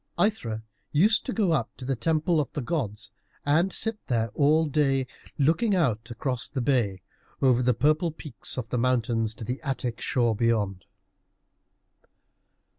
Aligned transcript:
Aithra 0.17 0.63
used 0.91 1.27
to 1.27 1.31
go 1.31 1.51
up 1.51 1.69
to 1.77 1.85
the 1.85 1.95
temple 1.95 2.39
of 2.41 2.51
the 2.53 2.61
gods, 2.63 3.11
and 3.45 3.71
sit 3.71 3.99
there 4.07 4.29
all 4.33 4.65
day, 4.65 5.05
looking 5.37 5.75
out 5.75 6.09
across 6.09 6.49
the 6.49 6.59
bay, 6.59 7.03
over 7.39 7.61
the 7.61 7.75
purple 7.75 8.09
peaks 8.09 8.57
of 8.57 8.69
the 8.69 8.79
mountains 8.79 9.35
to 9.35 9.43
the 9.45 9.61
Attic 9.61 10.01
shore 10.01 10.35
beyond. 10.35 10.85